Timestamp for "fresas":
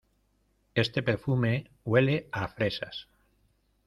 2.47-3.07